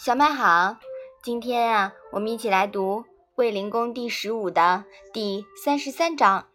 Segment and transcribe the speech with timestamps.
[0.00, 0.76] 小麦好，
[1.24, 3.00] 今天啊，我们一起来读
[3.34, 6.46] 《卫灵公》第十五的第三十三章，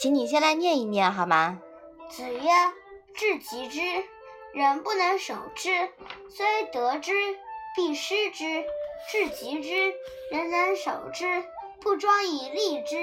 [0.00, 1.60] 请你先来念一念好吗？
[2.08, 2.40] 子曰
[3.14, 3.78] ：“至极之，
[4.54, 5.90] 人不能守之，
[6.30, 7.12] 虽得之，
[7.76, 8.64] 必失之。
[9.10, 9.92] 至极之，
[10.30, 11.44] 人能守之，
[11.78, 12.96] 不庄以立之，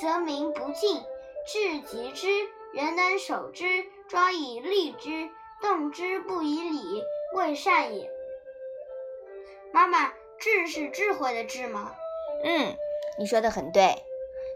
[0.00, 1.02] 则民不敬。
[1.46, 2.28] 至极之，
[2.72, 5.28] 人能守之，庄以立之，
[5.60, 7.02] 动之不以礼，
[7.36, 8.10] 未善也。”
[9.72, 11.94] 妈妈，智是智慧的智吗？
[12.44, 12.76] 嗯，
[13.18, 14.04] 你说的很对，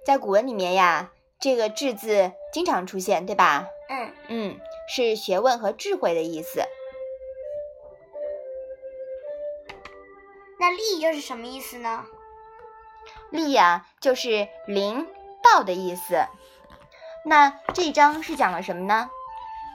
[0.05, 3.67] 在古文里面呀，这个“智”字经常出现，对吧？
[3.89, 6.63] 嗯嗯，是学问和智慧的意思。
[10.59, 12.05] 那“利”又是什么意思呢
[13.31, 15.07] ？“利”呀，就是灵
[15.43, 16.27] 道的意思。
[17.25, 19.11] 那这一章是讲了什么呢？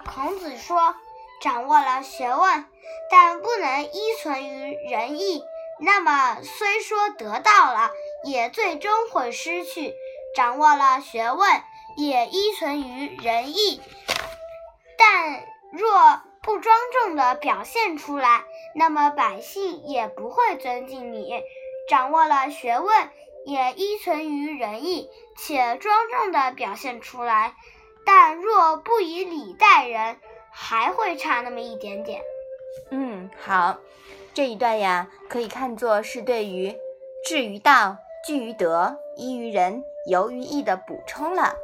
[0.05, 0.95] 孔子说。
[1.41, 2.65] 掌握了学问，
[3.09, 5.43] 但不能依存于仁义，
[5.79, 7.89] 那么虽说得到了，
[8.23, 9.95] 也最终会失去。
[10.35, 11.63] 掌握了学问，
[11.97, 13.81] 也依存于仁义，
[14.97, 18.43] 但若不庄重的表现出来，
[18.75, 21.43] 那么百姓也不会尊敬你。
[21.89, 23.09] 掌握了学问，
[23.45, 27.55] 也依存于仁义，且庄重的表现出来，
[28.05, 30.19] 但若不以礼待人。
[30.51, 32.21] 还会差那么一点点。
[32.91, 33.79] 嗯，好，
[34.33, 36.75] 这一段呀，可以看作是对于
[37.25, 41.55] 至于道、据于德、依于仁、游于义的补充了。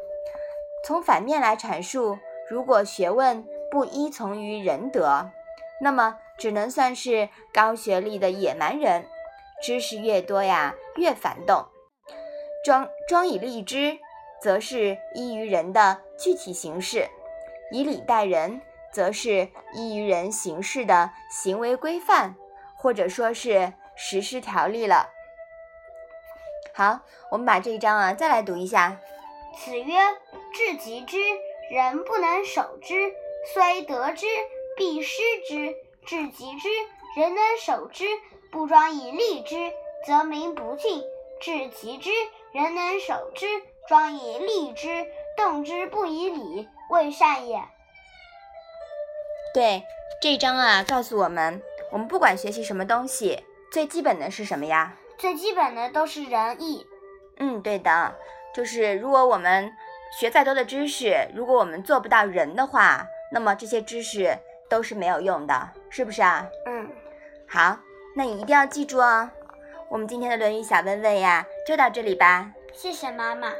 [0.85, 2.17] 从反面来阐述，
[2.49, 5.29] 如果学问不依从于仁德，
[5.81, 9.05] 那么只能算是高学历的野蛮人。
[9.61, 11.65] 知识越多呀，越反动。
[12.63, 13.97] 庄庄以立之，
[14.41, 17.07] 则是依于人的具体形式，
[17.71, 18.61] 以礼待人。
[18.97, 22.33] 则是依于人行事的行为规范，
[22.75, 25.11] 或者说是实施条例了。
[26.73, 28.99] 好，我们把这一章啊再来读一下。
[29.55, 29.99] 子曰
[30.51, 31.19] ：“至极之，
[31.69, 32.95] 人不能守之，
[33.53, 34.25] 虽得之，
[34.75, 35.75] 必失之。
[36.03, 36.67] 至极之，
[37.15, 38.03] 人能守之，
[38.51, 39.71] 不庄以立之，
[40.07, 41.03] 则民不敬。
[41.39, 42.09] 至极之，
[42.51, 43.45] 人能守之，
[43.87, 45.05] 庄以立之，
[45.37, 47.61] 动之不以礼，未善也。”
[49.57, 49.83] 对
[50.21, 51.59] 这一章啊，告诉我们，
[51.91, 54.95] 我们不管学习什么东西，最基本的是什么呀？
[55.17, 56.85] 最基本的都是仁义。
[57.39, 58.13] 嗯，对的，
[58.53, 59.73] 就是如果我们
[60.19, 64.37] 学再多的知识，如果我们做不到仁的话，那么这些知识
[64.69, 66.47] 都是没有用的，是不是啊？
[66.67, 66.87] 嗯。
[67.47, 67.79] 好，
[68.15, 69.27] 那你一定要记住哦。
[69.89, 72.51] 我们今天的《论语》小问问呀，就到这里吧。
[72.73, 73.51] 谢谢妈妈。